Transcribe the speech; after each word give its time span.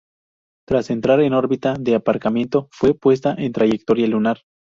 Tras 0.67 0.89
entrar 0.89 1.19
en 1.21 1.33
órbita 1.33 1.75
de 1.79 1.93
aparcamiento, 1.93 2.69
fue 2.71 2.95
puesta 2.95 3.35
en 3.37 3.51
trayectoria 3.51 4.07
lunar. 4.07 4.39